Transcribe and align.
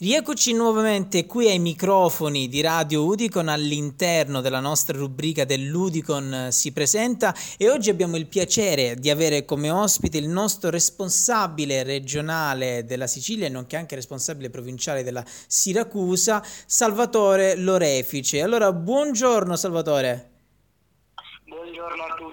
Rieccoci 0.00 0.52
nuovamente 0.52 1.26
qui 1.26 1.48
ai 1.48 1.58
microfoni 1.58 2.46
di 2.46 2.60
Radio 2.60 3.04
Udicon 3.04 3.48
all'interno 3.48 4.40
della 4.40 4.60
nostra 4.60 4.96
rubrica 4.96 5.44
dell'Udicon 5.44 6.50
si 6.52 6.70
presenta 6.70 7.34
e 7.56 7.68
oggi 7.68 7.90
abbiamo 7.90 8.16
il 8.16 8.26
piacere 8.26 8.94
di 8.94 9.10
avere 9.10 9.44
come 9.44 9.70
ospite 9.70 10.16
il 10.16 10.28
nostro 10.28 10.70
responsabile 10.70 11.82
regionale 11.82 12.84
della 12.84 13.08
Sicilia 13.08 13.46
e 13.46 13.48
nonché 13.48 13.74
anche 13.74 13.96
responsabile 13.96 14.50
provinciale 14.50 15.02
della 15.02 15.24
Siracusa, 15.48 16.44
Salvatore 16.64 17.56
Lorefice. 17.56 18.40
Allora, 18.40 18.72
buongiorno 18.72 19.56
Salvatore. 19.56 20.30
Buongiorno 21.44 22.02
a 22.04 22.14
tutti. 22.16 22.27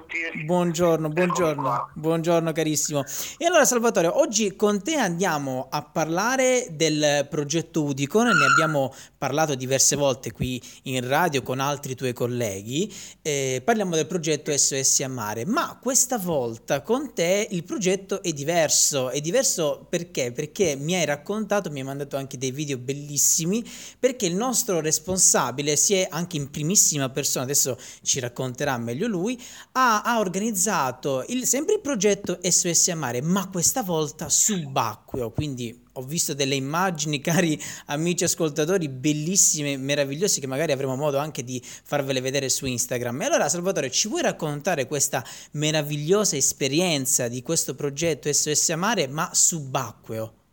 Buongiorno, 0.46 1.10
buongiorno, 1.10 1.90
buongiorno 1.96 2.52
carissimo. 2.52 3.04
E 3.38 3.46
allora 3.46 3.66
Salvatore, 3.66 4.06
oggi 4.06 4.56
con 4.56 4.84
te 4.84 4.96
andiamo 4.96 5.68
a 5.72 5.82
parlare 5.82 6.68
del 6.72 7.26
progetto 7.28 7.84
Udicon, 7.84 8.28
ne 8.28 8.46
abbiamo 8.46 8.94
parlato 9.18 9.56
diverse 9.56 9.96
volte 9.96 10.32
qui 10.32 10.62
in 10.84 11.08
radio 11.08 11.42
con 11.42 11.60
altri 11.60 11.96
tuoi 11.96 12.14
colleghi, 12.14 12.94
eh, 13.24 13.64
parliamo 13.66 13.96
del 13.96 14.06
progetto 14.06 14.56
SOS 14.56 15.00
a 15.00 15.08
Mare, 15.08 15.44
ma 15.46 15.80
questa 15.82 16.20
volta 16.20 16.82
con 16.82 17.14
te 17.16 17.48
il 17.50 17.64
progetto 17.64 18.22
è 18.22 18.32
diverso, 18.32 19.10
è 19.10 19.20
diverso 19.22 19.88
perché? 19.90 20.32
Perché 20.32 20.76
mi 20.76 20.94
hai 20.94 21.06
raccontato, 21.06 21.72
mi 21.72 21.80
hai 21.80 21.86
mandato 21.86 22.16
anche 22.16 22.38
dei 22.38 22.52
video 22.52 22.78
bellissimi, 22.78 23.64
perché 23.98 24.28
il 24.28 24.36
nostro 24.36 24.82
responsabile 24.82 25.76
si 25.76 25.96
è 25.96 26.08
anche 26.12 26.38
in 26.38 26.52
primissima 26.52 27.10
persona, 27.10 27.46
adesso 27.46 27.76
ci 28.04 28.20
racconterà 28.20 28.78
meglio 28.78 29.08
lui, 29.08 29.42
ha, 29.72 29.95
ha 30.04 30.20
organizzato 30.20 31.24
il, 31.28 31.46
sempre 31.46 31.76
il 31.76 31.82
progetto 31.82 32.40
SOS 32.42 32.90
a 32.90 32.96
Mare, 32.96 33.22
ma 33.22 33.50
questa 33.50 33.84
volta 33.84 34.30
subacqueo, 34.30 35.32
quindi 35.32 35.84
ho 35.94 36.02
visto 36.02 36.34
delle 36.34 36.56
immagini, 36.56 37.20
cari 37.22 37.62
amici 37.88 38.24
ascoltatori, 38.24 38.90
bellissime, 38.90 39.78
meravigliose, 39.78 40.40
che 40.40 40.48
magari 40.48 40.72
avremo 40.72 40.96
modo 40.96 41.18
anche 41.18 41.44
di 41.44 41.62
farvele 41.64 42.22
vedere 42.22 42.50
su 42.50 42.66
Instagram. 42.66 43.22
E 43.22 43.26
allora, 43.26 43.50
Salvatore, 43.50 43.92
ci 43.92 44.08
vuoi 44.08 44.22
raccontare 44.22 44.88
questa 44.88 45.24
meravigliosa 45.52 46.36
esperienza 46.36 47.28
di 47.28 47.42
questo 47.42 47.76
progetto 47.76 48.32
SOS 48.32 48.70
Amare, 48.70 49.08
ma 49.08 49.30
subacqueo? 49.32 50.45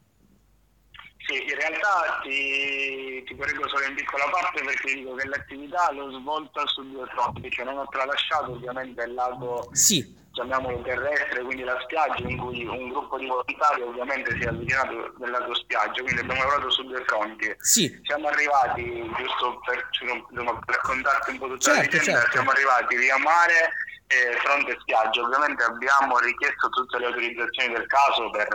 Realtà 1.63 2.19
ti, 2.23 3.23
ti 3.25 3.37
correggo 3.37 3.69
solo 3.69 3.85
in 3.85 3.95
piccola 3.95 4.25
parte 4.31 4.65
perché 4.65 4.95
dico 4.95 5.15
che 5.15 5.29
l'attività 5.29 5.93
l'ho 5.93 6.11
svolta 6.11 6.67
su 6.67 6.83
due 6.91 7.07
fronti, 7.07 7.49
cioè 7.51 7.65
non 7.65 7.79
ho 7.79 7.87
tralasciato 7.89 8.51
ovviamente 8.51 9.05
il 9.05 9.15
lato, 9.15 9.69
sì. 9.71 10.13
chiamiamolo 10.33 10.83
terrestre, 10.83 11.43
quindi 11.43 11.63
la 11.63 11.79
spiaggia 11.85 12.29
in 12.29 12.37
cui 12.37 12.65
un 12.67 12.89
gruppo 12.89 13.17
di 13.17 13.27
volontari 13.27 13.83
ovviamente 13.83 14.35
si 14.37 14.43
è 14.43 14.49
avvicinato 14.49 15.15
del 15.19 15.31
lato 15.31 15.55
spiaggia, 15.55 16.03
quindi 16.03 16.21
abbiamo 16.21 16.43
lavorato 16.43 16.71
su 16.71 16.83
due 16.83 17.05
fronti. 17.05 17.55
Sì. 17.59 18.01
Siamo 18.03 18.27
arrivati, 18.27 19.09
giusto 19.17 19.61
per, 19.65 19.89
per 20.35 20.59
raccontarti 20.67 21.31
un 21.31 21.39
po' 21.39 21.47
tutta 21.47 21.75
certo, 21.75 21.79
la 21.79 21.87
vicenda, 21.87 22.21
certo. 22.21 22.31
siamo 22.33 22.51
arrivati 22.51 22.97
via 22.97 23.19
mare 23.19 23.71
eh, 24.13 24.37
fronte 24.39 24.77
spiaggia. 24.81 25.23
Ovviamente 25.23 25.63
abbiamo 25.63 26.19
richiesto 26.19 26.69
tutte 26.69 26.99
le 26.99 27.07
autorizzazioni 27.07 27.73
del 27.73 27.87
caso 27.87 28.29
per 28.31 28.49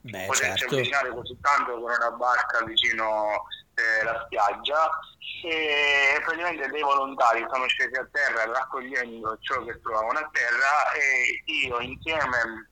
Beh, 0.00 0.24
poterci 0.26 0.58
certo. 0.58 0.74
avvicinare 0.74 1.10
così 1.10 1.38
tanto 1.40 1.72
con 1.72 1.90
una 1.90 2.10
barca 2.12 2.64
vicino 2.64 3.44
eh, 3.74 4.04
la 4.04 4.22
spiaggia 4.24 4.90
e 5.44 6.20
praticamente 6.24 6.68
dei 6.68 6.82
volontari 6.82 7.44
sono 7.50 7.66
scesi 7.66 7.94
a 7.94 8.08
terra 8.10 8.44
raccogliendo 8.44 9.36
ciò 9.40 9.62
che 9.64 9.80
trovavano 9.82 10.18
a 10.18 10.30
terra 10.32 10.92
e 10.92 11.42
io 11.44 11.80
insieme, 11.80 12.68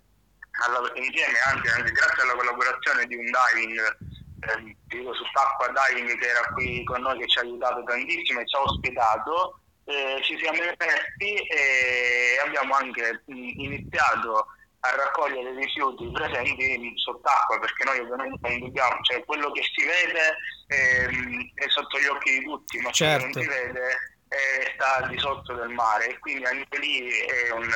alla, 0.66 0.80
insieme 0.94 1.38
anche, 1.52 1.69
anche 1.70 1.92
grazie 1.92 2.22
alla 2.22 2.34
collaborazione 2.34 3.06
di 3.06 3.16
un 3.16 3.25
diving 3.25 3.98
eh, 4.41 4.77
dico 4.86 5.12
sott'acqua 5.14 5.72
diving 5.72 6.19
che 6.19 6.28
era 6.28 6.47
qui 6.54 6.84
con 6.84 7.00
noi 7.02 7.19
che 7.19 7.28
ci 7.28 7.38
ha 7.38 7.42
aiutato 7.42 7.82
tantissimo 7.82 8.41
e 8.41 8.47
ci 8.47 8.56
ha 8.56 8.62
ospitato 8.62 9.60
eh, 9.91 10.22
ci 10.22 10.38
siamo 10.38 10.58
immersi 10.58 11.34
e 11.48 12.38
abbiamo 12.44 12.75
anche 12.75 13.22
iniziato 13.26 14.47
a 14.81 14.97
raccogliere 14.97 15.50
i 15.50 15.56
rifiuti 15.56 16.10
presenti 16.10 16.92
sott'acqua 16.97 17.59
perché 17.59 17.84
noi 17.84 17.98
ovviamente 17.98 18.48
non 18.48 18.60
dobbiamo, 18.60 19.03
cioè 19.03 19.25
quello 19.25 19.50
che 19.50 19.62
si 19.75 19.84
vede 19.84 20.37
ehm, 20.69 21.50
è 21.54 21.69
sotto 21.69 21.98
gli 21.98 22.06
occhi 22.06 22.38
di 22.38 22.44
tutti, 22.44 22.78
ma 22.78 22.91
certo. 22.91 23.28
quello 23.31 23.48
che 23.48 23.54
non 23.54 23.56
si 23.56 23.65
vede 23.65 23.88
è, 24.28 24.72
sta 24.75 25.06
di 25.09 25.19
sotto 25.19 25.54
del 25.54 25.69
mare 25.69 26.09
e 26.09 26.19
quindi 26.19 26.44
anche 26.44 26.78
lì 26.78 27.10
è, 27.10 27.50
un, 27.50 27.69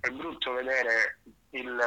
è 0.00 0.08
brutto 0.10 0.52
vedere 0.52 1.20
il, 1.50 1.80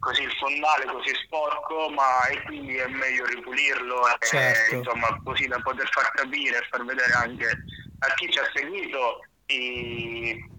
così 0.00 0.22
il 0.22 0.32
fondale 0.32 0.86
così 0.86 1.14
sporco 1.24 1.90
ma 1.90 2.26
e 2.28 2.42
quindi 2.44 2.76
è 2.76 2.86
meglio 2.86 3.26
ripulirlo 3.26 4.08
certo. 4.20 4.74
e, 4.74 4.78
insomma 4.78 5.20
così 5.22 5.46
da 5.46 5.60
poter 5.60 5.88
far 5.90 6.10
capire 6.12 6.58
e 6.58 6.66
far 6.70 6.84
vedere 6.84 7.12
anche 7.12 7.64
a 7.98 8.14
chi 8.14 8.30
ci 8.30 8.38
ha 8.38 8.48
seguito 8.54 9.20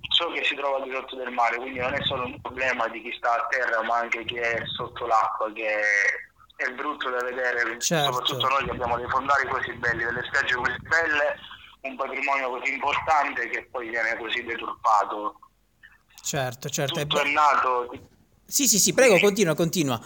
ciò 0.09 0.31
che 0.31 0.43
si 0.43 0.55
trova 0.55 0.83
di 0.83 0.91
sotto 0.91 1.15
del 1.15 1.31
mare, 1.31 1.57
quindi 1.57 1.79
non 1.79 1.93
è 1.93 2.03
solo 2.03 2.25
un 2.25 2.41
problema 2.41 2.87
di 2.87 3.01
chi 3.01 3.13
sta 3.17 3.35
a 3.35 3.47
terra, 3.47 3.81
ma 3.83 3.97
anche 3.97 4.25
chi 4.25 4.35
è 4.35 4.61
sotto 4.75 5.05
l'acqua, 5.05 5.51
che 5.53 5.67
è, 5.67 6.63
è 6.63 6.69
brutto 6.73 7.09
da 7.09 7.23
vedere, 7.23 7.79
certo. 7.79 8.11
soprattutto 8.11 8.47
noi 8.47 8.65
che 8.65 8.71
abbiamo 8.71 8.97
dei 8.97 9.07
fondali 9.09 9.47
così 9.47 9.71
belli, 9.73 10.03
delle 10.03 10.23
spiagge 10.25 10.55
così 10.55 10.75
belle, 10.81 11.35
un 11.81 11.95
patrimonio 11.95 12.49
così 12.49 12.73
importante 12.73 13.47
che 13.49 13.67
poi 13.71 13.89
viene 13.89 14.17
così 14.17 14.43
deturpato. 14.43 15.39
Certo, 16.21 16.69
certo. 16.69 16.99
Tutto 16.99 17.21
è, 17.21 17.25
è 17.25 17.31
nato... 17.31 17.89
Sì, 18.45 18.67
sì, 18.67 18.79
sì, 18.79 18.93
prego, 18.93 19.19
continua, 19.19 19.53
continua 19.53 20.01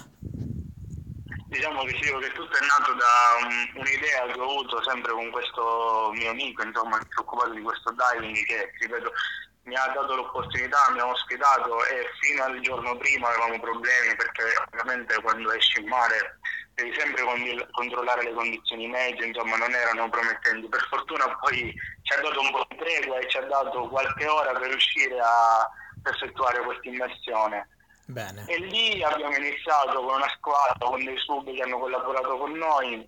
diciamo 1.53 1.83
che, 1.83 1.97
sì, 2.01 2.11
che 2.11 2.31
tutto 2.33 2.57
è 2.57 2.65
nato 2.65 2.93
da 2.93 3.45
un, 3.45 3.81
un'idea 3.81 4.25
che 4.25 4.39
ho 4.39 4.49
avuto 4.49 4.81
sempre 4.83 5.11
con 5.13 5.29
questo 5.29 6.09
mio 6.13 6.31
amico, 6.31 6.63
insomma, 6.63 6.97
che 6.97 7.05
si 7.09 7.17
è 7.17 7.21
occupato 7.21 7.51
di 7.51 7.61
questo 7.61 7.93
diving 7.93 8.45
che, 8.45 8.71
ripeto, 8.79 9.11
mi 9.63 9.75
ha 9.75 9.91
dato 9.93 10.15
l'opportunità, 10.15 10.89
mi 10.91 10.99
ha 10.99 11.07
ospitato 11.07 11.85
e 11.85 12.09
fino 12.19 12.43
al 12.43 12.59
giorno 12.59 12.97
prima 12.97 13.29
avevamo 13.29 13.59
problemi 13.59 14.13
perché 14.17 14.43
ovviamente 14.67 15.21
quando 15.21 15.53
esci 15.53 15.79
in 15.79 15.87
mare 15.87 16.39
devi 16.73 16.93
sempre 16.97 17.23
controllare 17.71 18.23
le 18.23 18.33
condizioni 18.33 18.87
medie, 18.87 19.27
insomma 19.27 19.55
non 19.55 19.71
erano 19.71 20.09
promettenti. 20.09 20.67
Per 20.67 20.85
fortuna 20.89 21.37
poi 21.37 21.73
ci 22.01 22.13
ha 22.13 22.21
dato 22.21 22.41
un 22.41 22.51
po' 22.51 22.65
di 22.67 22.77
tregua 22.77 23.19
e 23.19 23.29
ci 23.29 23.37
ha 23.37 23.45
dato 23.45 23.87
qualche 23.87 24.25
ora 24.25 24.51
per 24.51 24.67
riuscire 24.67 25.17
a 25.19 25.69
effettuare 26.09 26.61
questa 26.63 26.89
immersione. 26.89 27.67
Bene. 28.05 28.45
E 28.47 28.57
lì 28.59 29.03
abbiamo 29.03 29.35
iniziato 29.35 30.01
con 30.03 30.15
una 30.15 30.29
squadra, 30.35 30.85
con 30.85 31.03
dei 31.03 31.17
sub 31.17 31.53
che 31.53 31.61
hanno 31.61 31.79
collaborato 31.79 32.37
con 32.37 32.51
noi. 32.51 33.07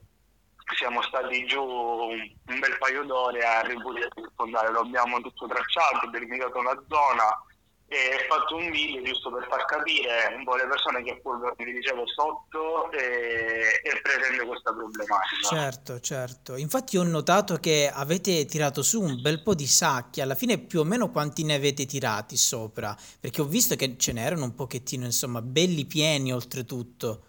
Siamo 0.75 1.01
stati 1.03 1.45
giù 1.45 1.61
un 1.63 2.59
bel 2.59 2.78
paio 2.79 3.03
d'ore 3.03 3.45
a 3.45 3.61
ripulire 3.61 4.09
il 4.16 4.31
fondale, 4.35 4.72
lo 4.72 4.79
abbiamo 4.79 5.22
tutto 5.22 5.47
tracciato, 5.47 6.09
delimitato 6.09 6.57
una 6.57 6.84
zona 6.88 7.44
e 7.88 8.25
fatto 8.28 8.56
un 8.56 8.72
video 8.72 9.01
giusto 9.03 9.31
per 9.31 9.47
far 9.47 9.66
capire 9.66 10.34
un 10.35 10.44
po' 10.44 10.56
le 10.56 10.68
persone 10.68 11.03
che 11.03 11.19
pure 11.22 11.53
vi 11.57 11.73
dicevo 11.73 12.06
sotto 12.07 12.91
e, 12.91 13.79
e 13.84 14.01
presente 14.01 14.46
questa 14.46 14.73
problematica. 14.73 15.47
Certo, 15.47 16.00
certo. 16.00 16.56
Infatti 16.56 16.97
ho 16.97 17.03
notato 17.03 17.57
che 17.57 17.91
avete 17.94 18.46
tirato 18.46 18.81
su 18.81 19.01
un 19.01 19.22
bel 19.22 19.41
po' 19.44 19.53
di 19.53 19.68
sacchi, 19.68 20.22
alla 20.22 20.35
fine 20.35 20.57
più 20.57 20.79
o 20.79 20.84
meno 20.84 21.12
quanti 21.12 21.44
ne 21.44 21.56
avete 21.56 21.85
tirati 21.85 22.38
sopra? 22.38 22.96
Perché 23.19 23.41
ho 23.41 23.46
visto 23.46 23.75
che 23.75 23.97
ce 23.97 24.13
n'erano 24.13 24.46
un 24.46 24.56
pochettino, 24.56 25.06
insomma, 25.06 25.41
belli 25.41 25.85
pieni 25.85 26.34
oltretutto. 26.34 27.25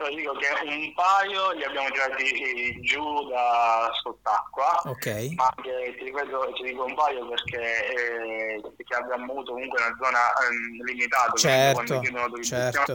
Allora, 0.00 0.14
dico 0.14 0.32
che 0.34 0.46
un 0.64 0.92
paio 0.94 1.50
li 1.52 1.64
abbiamo 1.64 1.90
tirati 1.90 2.80
giù 2.82 3.28
da 3.28 3.90
sott'acqua, 4.00 4.82
okay. 4.84 5.34
ma 5.34 5.52
anche, 5.56 5.96
ti 5.98 6.04
ripeto, 6.04 6.52
ti 6.54 6.62
dico 6.62 6.84
un 6.84 6.94
paio 6.94 7.26
perché, 7.26 7.86
eh, 7.88 8.62
perché 8.76 8.94
abbiamo 8.94 9.32
avuto 9.32 9.54
comunque 9.54 9.80
una 9.80 9.96
zona 10.00 10.18
eh, 10.18 10.84
limitata, 10.84 11.32
certo, 11.34 12.00
certo. 12.42 12.92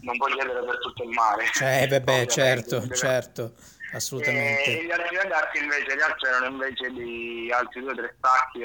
non 0.00 0.16
puoi 0.16 0.32
chiedere 0.32 0.64
per 0.64 0.78
tutto 0.80 1.04
il 1.04 1.10
mare. 1.10 1.46
Cioè, 1.52 2.00
beh, 2.00 2.26
certo, 2.26 2.88
certo, 2.94 3.52
assolutamente. 3.92 4.64
E, 4.64 4.84
gli 4.86 4.90
altri 4.90 5.16
ragazzi 5.18 5.62
invece, 5.62 5.96
gli 5.96 6.02
altri 6.02 6.28
erano 6.28 6.46
invece 6.46 6.90
di 6.90 7.52
altri 7.54 7.80
due 7.80 7.92
o 7.92 7.94
tre 7.94 8.16
stacchi, 8.18 8.64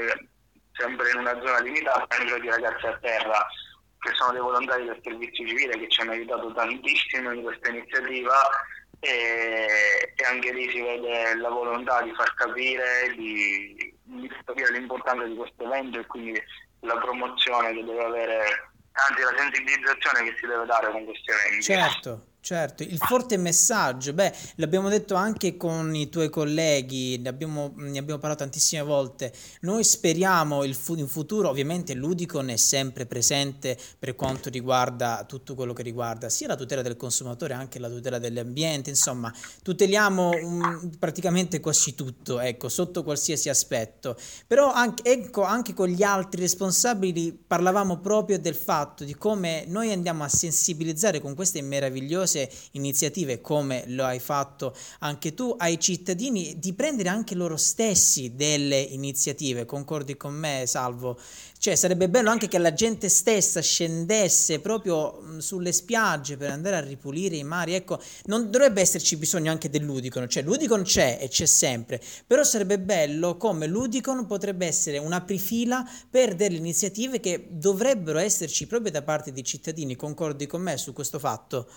sempre 0.73 1.11
in 1.11 1.17
una 1.19 1.39
zona 1.39 1.59
limitata, 1.59 2.15
erano 2.15 2.39
di 2.39 2.49
ragazzi 2.49 2.87
a 2.87 2.97
terra 2.99 3.47
che 3.99 4.13
sono 4.13 4.31
dei 4.31 4.41
volontari 4.41 4.85
del 4.85 4.99
servizio 5.03 5.47
civile 5.47 5.77
che 5.77 5.89
ci 5.89 6.01
hanno 6.01 6.11
aiutato 6.11 6.53
tantissimo 6.53 7.31
in 7.31 7.43
questa 7.43 7.69
iniziativa 7.69 8.35
e, 8.99 10.13
e 10.15 10.25
anche 10.25 10.53
lì 10.53 10.69
si 10.69 10.81
vede 10.81 11.35
la 11.35 11.49
volontà 11.49 12.01
di 12.01 12.13
far 12.13 12.33
capire, 12.35 13.13
di, 13.15 13.93
di 14.03 14.31
capire 14.45 14.71
l'importanza 14.71 15.25
di 15.25 15.35
questo 15.35 15.63
evento 15.63 15.99
e 15.99 16.05
quindi 16.05 16.41
la 16.81 16.97
promozione 16.97 17.73
che 17.73 17.83
deve 17.83 18.03
avere, 18.03 18.71
anzi 18.91 19.21
la 19.21 19.33
sensibilizzazione 19.37 20.23
che 20.23 20.35
si 20.39 20.47
deve 20.47 20.65
dare 20.65 20.91
con 20.91 21.05
questi 21.05 21.31
eventi. 21.31 21.63
Certo, 21.63 22.25
Certo, 22.45 22.83
il 22.83 22.99
forte 22.99 23.37
messaggio, 23.37 24.13
beh, 24.13 24.31
l'abbiamo 24.57 24.87
detto 24.87 25.15
anche 25.15 25.57
con 25.57 25.95
i 25.95 26.09
tuoi 26.09 26.29
colleghi, 26.29 27.17
ne 27.17 27.29
abbiamo, 27.29 27.73
ne 27.77 27.97
abbiamo 27.97 28.19
parlato 28.19 28.43
tantissime 28.43 28.83
volte, 28.83 29.33
noi 29.61 29.83
speriamo 29.83 30.63
il 30.63 30.75
fu- 30.75 30.95
in 30.95 31.07
futuro, 31.07 31.49
ovviamente 31.49 31.95
l'Udicon 31.95 32.49
è 32.49 32.55
sempre 32.55 33.07
presente 33.07 33.75
per 33.97 34.13
quanto 34.13 34.51
riguarda 34.51 35.25
tutto 35.27 35.55
quello 35.55 35.73
che 35.73 35.81
riguarda 35.81 36.29
sia 36.29 36.45
la 36.45 36.55
tutela 36.55 36.83
del 36.83 36.95
consumatore, 36.97 37.55
anche 37.55 37.79
la 37.79 37.89
tutela 37.89 38.19
dell'ambiente, 38.19 38.91
insomma, 38.91 39.33
tuteliamo 39.63 40.29
um, 40.29 40.91
praticamente 40.99 41.59
quasi 41.59 41.95
tutto, 41.95 42.39
ecco, 42.39 42.69
sotto 42.69 43.01
qualsiasi 43.01 43.49
aspetto, 43.49 44.15
però 44.45 44.71
anche, 44.71 45.01
ecco, 45.11 45.41
anche 45.41 45.73
con 45.73 45.87
gli 45.87 46.03
altri 46.03 46.41
responsabili 46.41 47.33
parlavamo 47.33 47.97
proprio 48.01 48.37
del 48.37 48.53
fatto 48.53 49.03
di 49.03 49.15
come 49.15 49.63
noi 49.65 49.91
andiamo 49.91 50.23
a 50.23 50.29
sensibilizzare 50.29 51.19
con 51.19 51.33
queste 51.33 51.63
meravigliose 51.63 52.33
numerose 52.35 52.49
iniziative 52.71 53.39
come 53.41 53.85
lo 53.87 54.03
hai 54.03 54.19
fatto 54.19 54.75
anche 54.99 55.33
tu 55.33 55.55
ai 55.57 55.79
cittadini 55.79 56.59
di 56.59 56.73
prendere 56.73 57.09
anche 57.09 57.35
loro 57.35 57.55
stessi 57.55 58.35
delle 58.35 58.79
iniziative. 58.79 59.65
Concordi 59.65 60.17
con 60.17 60.33
me, 60.33 60.65
Salvo? 60.67 61.17
Cioè 61.57 61.75
sarebbe 61.75 62.09
bello 62.09 62.29
anche 62.29 62.47
che 62.47 62.57
la 62.57 62.73
gente 62.73 63.09
stessa 63.09 63.61
scendesse 63.61 64.59
proprio 64.59 65.39
sulle 65.39 65.71
spiagge 65.71 66.37
per 66.37 66.51
andare 66.51 66.75
a 66.75 66.81
ripulire 66.81 67.37
i 67.37 67.43
mari. 67.43 67.73
Ecco, 67.73 67.99
non 68.25 68.51
dovrebbe 68.51 68.81
esserci 68.81 69.15
bisogno 69.15 69.51
anche 69.51 69.69
dell'Udicon, 69.69 70.29
cioè 70.29 70.43
l'Udicon 70.43 70.83
c'è 70.83 71.17
e 71.19 71.27
c'è 71.27 71.45
sempre, 71.45 72.01
però 72.27 72.43
sarebbe 72.43 72.77
bello 72.77 73.37
come 73.37 73.65
l'Udicon 73.67 74.27
potrebbe 74.27 74.67
essere 74.67 74.97
un'aprifila 74.97 75.89
per 76.09 76.35
delle 76.35 76.57
iniziative 76.57 77.19
che 77.19 77.47
dovrebbero 77.49 78.19
esserci 78.19 78.67
proprio 78.67 78.91
da 78.91 79.01
parte 79.01 79.31
dei 79.31 79.43
cittadini. 79.43 79.95
Concordi 79.95 80.45
con 80.45 80.61
me 80.61 80.77
su 80.77 80.93
questo 80.93 81.17
fatto? 81.17 81.67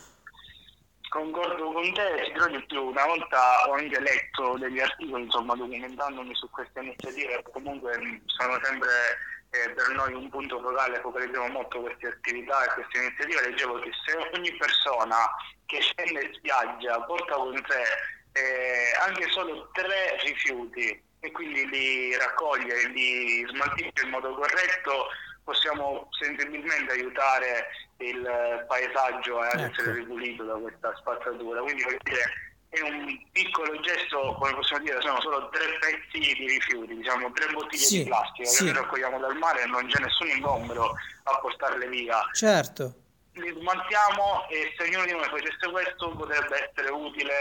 Concordo 1.08 1.72
con 1.72 1.92
te, 1.94 2.32
ti 2.34 2.50
di 2.50 2.64
più, 2.66 2.84
una 2.84 3.06
volta 3.06 3.66
ho 3.66 3.72
anche 3.72 3.98
letto 3.98 4.58
degli 4.58 4.78
articoli, 4.78 5.24
insomma, 5.24 5.54
documentandomi 5.54 6.34
su 6.34 6.50
queste 6.50 6.80
iniziative, 6.80 7.42
comunque 7.50 8.20
sono 8.26 8.58
sempre 8.62 8.90
eh, 9.50 9.70
per 9.70 9.88
noi 9.94 10.12
un 10.12 10.28
punto 10.28 10.60
focale, 10.60 11.00
focalizziamo 11.00 11.48
molto 11.48 11.80
queste 11.80 12.08
attività 12.08 12.64
e 12.64 12.74
queste 12.74 12.98
iniziative, 12.98 13.48
leggevo 13.48 13.78
che 13.80 13.90
se 14.04 14.36
ogni 14.36 14.54
persona 14.56 15.16
che 15.64 15.80
scende 15.80 16.24
in 16.24 16.34
spiaggia 16.34 17.00
porta 17.02 17.36
con 17.36 17.56
sé 17.66 17.82
eh, 18.32 18.92
anche 19.00 19.28
solo 19.30 19.70
tre 19.72 20.18
rifiuti 20.24 21.02
e 21.20 21.32
quindi 21.32 21.66
li 21.68 22.16
raccoglie 22.16 22.82
e 22.82 22.88
li 22.88 23.46
smaltisce 23.48 24.04
in 24.04 24.10
modo 24.10 24.34
corretto, 24.34 25.08
possiamo 25.48 26.08
sensibilmente 26.10 26.92
aiutare 26.92 27.68
il 27.98 28.64
paesaggio 28.68 29.40
ad 29.40 29.58
ecco. 29.58 29.72
essere 29.72 29.94
ripulito 29.94 30.44
da 30.44 30.54
questa 30.54 30.94
spazzatura. 30.98 31.62
Quindi 31.62 31.84
dire, 32.02 32.22
è 32.68 32.80
un 32.82 33.18
piccolo 33.32 33.80
gesto, 33.80 34.36
come 34.38 34.52
possiamo 34.54 34.84
dire, 34.84 35.00
sono 35.00 35.18
solo 35.22 35.48
tre 35.48 35.64
pezzi 35.80 36.18
di 36.18 36.46
rifiuti, 36.46 36.94
diciamo 36.96 37.32
tre 37.32 37.50
bottiglie 37.50 37.82
sì, 37.82 38.02
di 38.02 38.08
plastica 38.10 38.48
sì. 38.48 38.58
che 38.58 38.72
noi 38.72 38.82
raccogliamo 38.82 39.18
dal 39.18 39.36
mare 39.38 39.62
e 39.62 39.66
non 39.66 39.86
c'è 39.86 40.00
nessun 40.00 40.28
ingombro 40.28 40.94
a 41.24 41.38
portarle 41.40 41.88
via. 41.88 42.20
Certo 42.34 43.06
li 43.68 43.88
smaltiamo 43.88 44.48
e 44.48 44.72
se 44.76 44.84
ognuno 44.84 45.04
di 45.04 45.12
noi 45.12 45.28
facesse 45.28 45.70
questo 45.70 46.16
potrebbe 46.16 46.70
essere 46.70 46.90
utile 46.90 47.34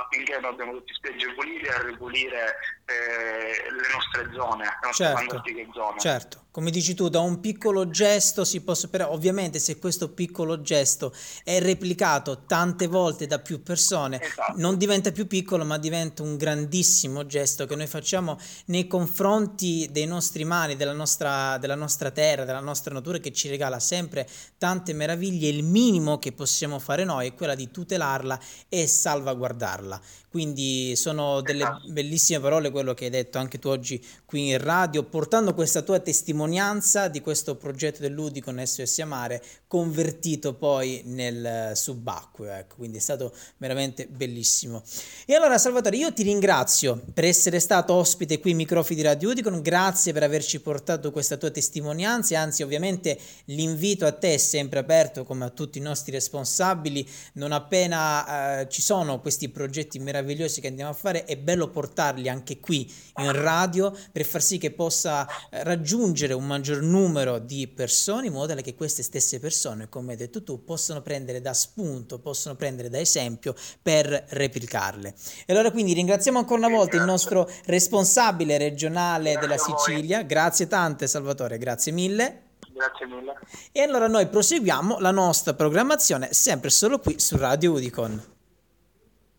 affinché 0.00 0.38
noi 0.40 0.52
abbiamo 0.52 0.72
tutti 0.72 0.94
spiagge 0.94 1.34
pulite 1.34 1.68
a 1.68 1.82
ripulire 1.82 2.56
eh, 2.86 3.70
le 3.70 3.88
nostre 3.92 4.32
zone, 4.32 4.64
le 4.64 4.86
nostre 4.86 5.04
certo, 5.04 5.42
zone. 5.72 5.98
Certo, 5.98 6.44
come 6.50 6.70
dici 6.70 6.94
tu, 6.94 7.08
da 7.08 7.20
un 7.20 7.40
piccolo 7.40 7.90
gesto 7.90 8.44
si 8.44 8.62
può 8.62 8.74
però 8.90 9.10
ovviamente 9.10 9.58
se 9.58 9.78
questo 9.78 10.12
piccolo 10.12 10.62
gesto 10.62 11.12
è 11.44 11.60
replicato 11.60 12.44
tante 12.46 12.86
volte 12.86 13.26
da 13.26 13.40
più 13.40 13.62
persone, 13.62 14.20
esatto. 14.22 14.54
non 14.56 14.78
diventa 14.78 15.12
più 15.12 15.26
piccolo 15.26 15.64
ma 15.64 15.76
diventa 15.78 16.22
un 16.22 16.36
grandissimo 16.36 17.26
gesto 17.26 17.66
che 17.66 17.76
noi 17.76 17.86
facciamo 17.86 18.38
nei 18.66 18.86
confronti 18.86 19.88
dei 19.90 20.06
nostri 20.06 20.44
mari, 20.44 20.76
della 20.76 20.92
nostra, 20.92 21.58
della 21.58 21.74
nostra 21.74 22.10
terra, 22.10 22.44
della 22.44 22.60
nostra 22.60 22.94
natura 22.94 23.18
che 23.18 23.32
ci 23.32 23.48
regala 23.48 23.80
sempre 23.80 24.26
tante 24.56 24.94
meraviglie, 24.94 25.48
il 25.48 25.64
minimo 25.70 26.18
che 26.18 26.32
possiamo 26.32 26.78
fare 26.78 27.04
noi 27.04 27.28
è 27.28 27.34
quella 27.34 27.54
di 27.54 27.70
tutelarla 27.70 28.38
e 28.68 28.86
salvaguardarla. 28.86 30.00
Quindi 30.28 30.94
sono 30.96 31.40
delle 31.40 31.62
esatto. 31.62 31.92
bellissime 31.92 32.40
parole 32.40 32.70
quello 32.70 32.92
che 32.92 33.06
hai 33.06 33.10
detto 33.10 33.38
anche 33.38 33.58
tu 33.58 33.68
oggi 33.68 34.04
qui 34.26 34.50
in 34.50 34.58
radio, 34.58 35.02
portando 35.02 35.54
questa 35.54 35.80
tua 35.80 35.98
testimonianza 35.98 37.08
di 37.08 37.22
questo 37.22 37.56
progetto 37.56 38.02
dell'Udi 38.02 38.42
con 38.42 38.62
SOS 38.62 38.98
Amare 38.98 39.42
convertito 39.66 40.52
poi 40.52 41.00
nel 41.06 41.72
subacqueo, 41.74 42.52
ecco, 42.52 42.74
quindi 42.76 42.98
è 42.98 43.00
stato 43.00 43.32
veramente 43.56 44.06
bellissimo. 44.06 44.82
E 45.24 45.34
allora 45.34 45.56
Salvatore, 45.56 45.96
io 45.96 46.12
ti 46.12 46.22
ringrazio 46.22 47.02
per 47.14 47.24
essere 47.24 47.58
stato 47.58 47.94
ospite 47.94 48.38
qui 48.38 48.50
ai 48.50 48.56
microfoni 48.56 48.96
di 48.96 49.02
Radio 49.06 49.30
Udicon, 49.30 49.62
grazie 49.62 50.12
per 50.12 50.22
averci 50.22 50.60
portato 50.60 51.12
questa 51.12 51.38
tua 51.38 51.50
testimonianza 51.50 52.34
anzi 52.36 52.62
ovviamente 52.62 53.18
l'invito 53.46 54.06
a 54.06 54.12
te 54.12 54.34
è 54.34 54.38
sempre 54.38 54.78
aperto 54.78 55.24
come 55.24 55.44
a 55.46 55.50
tutti 55.50 55.78
i 55.78 55.80
nostri 55.80 56.12
responsabili, 56.12 57.08
non 57.34 57.52
appena 57.52 58.60
eh, 58.60 58.68
ci 58.68 58.82
sono 58.82 59.20
questi 59.20 59.48
progetti 59.48 59.98
meravigliosi 59.98 60.60
che 60.60 60.68
andiamo 60.68 60.90
a 60.90 60.94
fare, 60.94 61.24
è 61.24 61.36
bello 61.36 61.68
portarli 61.68 62.28
anche 62.28 62.60
qui 62.60 62.92
in 63.18 63.32
radio 63.32 63.94
per 64.12 64.24
far 64.24 64.42
sì 64.42 64.58
che 64.58 64.70
possa 64.70 65.26
eh, 65.50 65.62
raggiungere 65.64 66.32
un 66.32 66.46
maggior 66.46 66.82
numero 66.82 67.38
di 67.38 67.66
persone 67.68 68.26
in 68.26 68.32
modo 68.32 68.48
tale 68.48 68.62
che 68.62 68.74
queste 68.74 69.02
stesse 69.02 69.40
persone, 69.40 69.88
come 69.88 70.12
hai 70.12 70.18
detto 70.18 70.42
tu, 70.42 70.64
possano 70.64 71.02
prendere 71.02 71.40
da 71.40 71.54
spunto, 71.54 72.18
possono 72.18 72.54
prendere 72.54 72.88
da 72.88 72.98
esempio 72.98 73.54
per 73.82 74.26
replicarle. 74.28 75.14
E 75.46 75.52
allora 75.52 75.70
quindi 75.70 75.92
ringraziamo 75.92 76.38
ancora 76.38 76.66
una 76.66 76.76
volta 76.76 76.96
il 76.96 77.04
nostro 77.04 77.48
responsabile 77.64 78.58
regionale 78.58 79.38
della 79.38 79.56
Sicilia, 79.56 80.22
grazie 80.22 80.66
tante 80.66 81.06
Salvatore, 81.06 81.58
grazie 81.58 81.92
mille. 81.92 82.45
Grazie 82.76 83.06
mille. 83.06 83.38
E 83.72 83.80
allora 83.80 84.06
noi 84.06 84.26
proseguiamo 84.26 84.98
la 84.98 85.10
nostra 85.10 85.54
programmazione 85.54 86.34
sempre 86.34 86.68
solo 86.68 86.98
qui 86.98 87.18
su 87.18 87.38
Radio 87.38 87.72
Udicon. 87.72 88.35